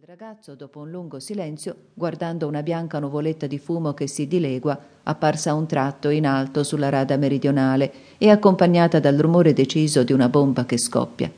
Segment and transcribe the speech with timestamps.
[0.00, 4.78] il ragazzo, dopo un lungo silenzio, guardando una bianca nuvoletta di fumo che si dilegua,
[5.02, 10.12] apparsa a un tratto in alto sulla rada meridionale e accompagnata dal rumore deciso di
[10.12, 11.28] una bomba che scoppia.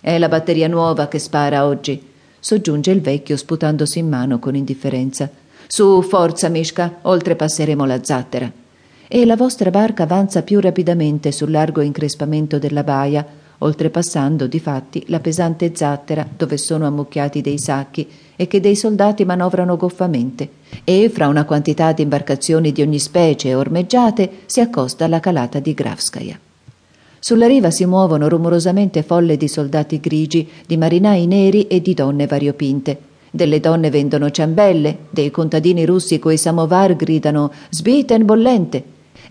[0.00, 2.02] È la batteria nuova che spara oggi,
[2.38, 5.28] soggiunge il vecchio sputandosi in mano con indifferenza.
[5.66, 8.50] Su, forza, Mishka, oltrepasseremo la zattera.
[9.08, 13.26] E la vostra barca avanza più rapidamente sul largo increspamento della baia,
[13.62, 19.76] oltrepassando difatti la pesante zattera dove sono ammucchiati dei sacchi e che dei soldati manovrano
[19.76, 20.48] goffamente,
[20.84, 25.74] e fra una quantità di imbarcazioni di ogni specie ormeggiate si accosta alla calata di
[25.74, 26.38] Grafskaya.
[27.18, 32.26] Sulla riva si muovono rumorosamente folle di soldati grigi, di marinai neri e di donne
[32.26, 32.98] variopinte.
[33.30, 38.82] Delle donne vendono ciambelle, dei contadini russi coi samovar gridano Sbiten bollente,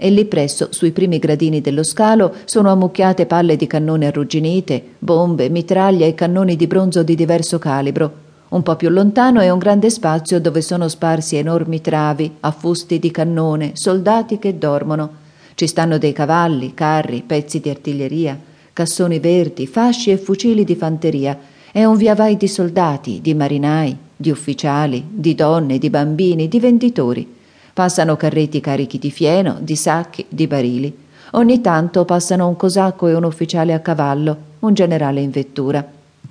[0.02, 5.49] e lì presso, sui primi gradini dello scalo, sono ammucchiate palle di cannone arrugginite, bombe,
[5.49, 8.27] mitraglia e cannoni di bronzo di diverso calibro.
[8.49, 13.11] Un po' più lontano è un grande spazio dove sono sparsi enormi travi, affusti di
[13.11, 15.11] cannone, soldati che dormono.
[15.53, 18.39] Ci stanno dei cavalli, carri, pezzi di artiglieria,
[18.72, 21.38] cassoni verdi, fasci e fucili di fanteria.
[21.73, 26.59] È un via vai di soldati, di marinai, di ufficiali, di donne, di bambini, di
[26.61, 27.38] venditori.
[27.80, 30.94] Passano carretti carichi di fieno, di sacchi, di barili.
[31.31, 35.89] Ogni tanto passano un cosacco e un ufficiale a cavallo, un generale in vettura.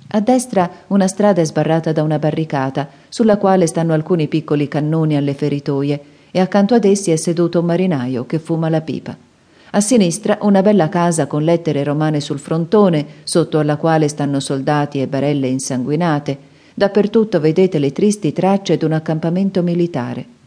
[0.09, 5.15] A destra una strada è sbarrata da una barricata, sulla quale stanno alcuni piccoli cannoni
[5.17, 9.17] alle feritoie, e accanto ad essi è seduto un marinaio che fuma la pipa.
[9.71, 15.01] A sinistra una bella casa con lettere romane sul frontone, sotto alla quale stanno soldati
[15.01, 16.37] e barelle insanguinate.
[16.75, 20.37] Dappertutto vedete le tristi tracce d'un accampamento militare.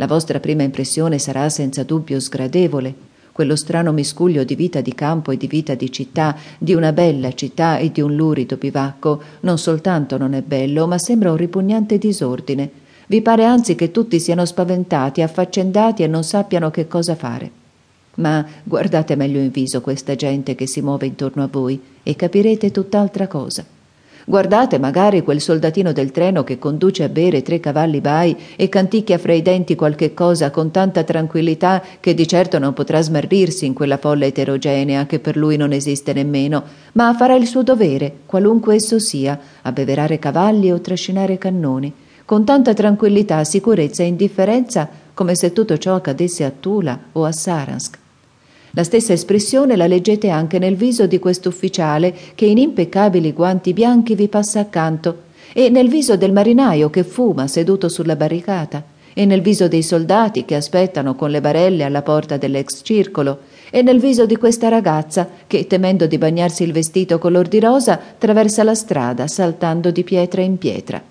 [0.00, 2.94] La vostra prima impressione sarà senza dubbio sgradevole,
[3.32, 7.34] quello strano miscuglio di vita di campo e di vita di città, di una bella
[7.34, 11.98] città e di un lurido bivacco, non soltanto non è bello, ma sembra un ripugnante
[11.98, 12.70] disordine,
[13.08, 17.50] vi pare anzi che tutti siano spaventati, affaccendati e non sappiano che cosa fare.
[18.14, 22.70] Ma guardate meglio in viso questa gente che si muove intorno a voi e capirete
[22.70, 23.79] tutt'altra cosa.
[24.30, 29.18] Guardate magari quel soldatino del treno che conduce a bere tre cavalli bai e canticchia
[29.18, 33.74] fra i denti qualche cosa con tanta tranquillità che di certo non potrà smarrirsi in
[33.74, 38.76] quella folla eterogenea che per lui non esiste nemmeno, ma farà il suo dovere, qualunque
[38.76, 41.92] esso sia, abbeverare cavalli o trascinare cannoni
[42.24, 47.32] con tanta tranquillità, sicurezza e indifferenza come se tutto ciò accadesse a Tula o a
[47.32, 47.98] Saransk.
[48.72, 54.14] La stessa espressione la leggete anche nel viso di quest'ufficiale che in impeccabili guanti bianchi
[54.14, 59.40] vi passa accanto, e nel viso del marinaio che fuma seduto sulla barricata, e nel
[59.40, 64.24] viso dei soldati che aspettano con le barelle alla porta dell'ex circolo, e nel viso
[64.24, 69.26] di questa ragazza che, temendo di bagnarsi il vestito color di rosa, traversa la strada
[69.26, 71.02] saltando di pietra in pietra.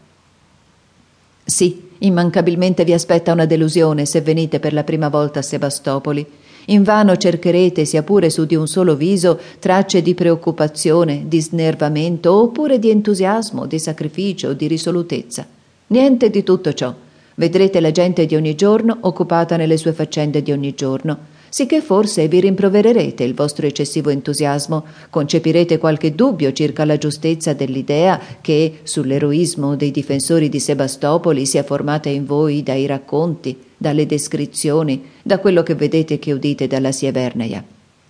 [1.44, 6.26] Sì, immancabilmente vi aspetta una delusione se venite per la prima volta a Sebastopoli.
[6.70, 12.78] Invano cercherete, sia pure su di un solo viso, tracce di preoccupazione, di snervamento, oppure
[12.78, 15.48] di entusiasmo, di sacrificio, di risolutezza.
[15.88, 16.94] Niente di tutto ciò.
[17.36, 22.28] Vedrete la gente di ogni giorno occupata nelle sue faccende di ogni giorno sicché forse
[22.28, 29.76] vi rimprovererete il vostro eccessivo entusiasmo, concepirete qualche dubbio circa la giustezza dell'idea che sull'eroismo
[29.76, 35.74] dei difensori di Sebastopoli sia formata in voi dai racconti, dalle descrizioni, da quello che
[35.74, 37.64] vedete e che udite dalla Sievernaia.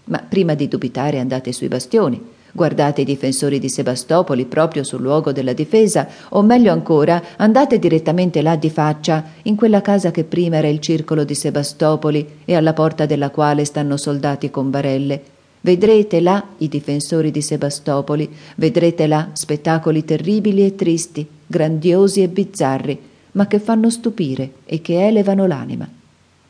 [0.05, 2.21] Ma prima di dubitare andate sui bastioni,
[2.51, 8.41] Guardate i difensori di Sebastopoli proprio sul luogo della difesa, o meglio ancora, andate direttamente
[8.41, 12.73] là di faccia, in quella casa che prima era il circolo di Sebastopoli e alla
[12.73, 15.21] porta della quale stanno soldati con barelle.
[15.61, 22.99] Vedrete là i difensori di Sebastopoli, vedrete là spettacoli terribili e tristi, grandiosi e bizzarri,
[23.33, 25.87] ma che fanno stupire e che elevano l'anima.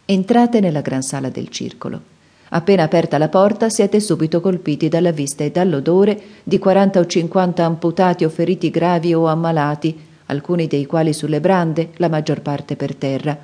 [0.06, 2.02] Entrate nella gran sala del circolo.
[2.50, 7.64] Appena aperta la porta siete subito colpiti dalla vista e dall'odore di quaranta o cinquanta
[7.64, 12.96] amputati o feriti gravi o ammalati, alcuni dei quali sulle brande, la maggior parte per
[12.96, 13.38] terra.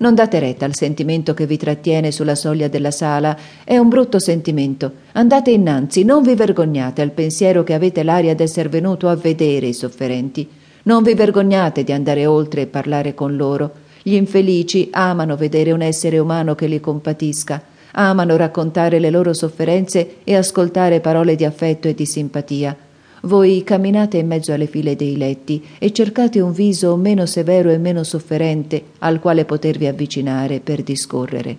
[0.00, 4.20] Non date retta al sentimento che vi trattiene sulla soglia della sala, è un brutto
[4.20, 4.92] sentimento.
[5.12, 9.72] Andate innanzi, non vi vergognate al pensiero che avete l'aria d'esser venuto a vedere i
[9.72, 10.48] sofferenti.
[10.88, 13.72] Non vi vergognate di andare oltre e parlare con loro.
[14.02, 17.62] Gli infelici amano vedere un essere umano che li compatisca
[17.92, 22.74] amano raccontare le loro sofferenze e ascoltare parole di affetto e di simpatia.
[23.22, 27.76] Voi camminate in mezzo alle file dei letti e cercate un viso meno severo e
[27.76, 31.56] meno sofferente al quale potervi avvicinare per discorrere.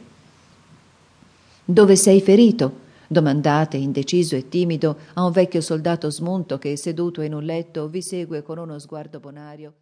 [1.65, 2.87] Dove sei ferito?
[3.09, 8.01] Domandate, indeciso e timido, a un vecchio soldato smunto che, seduto in un letto, vi
[8.01, 9.73] segue con uno sguardo bonario.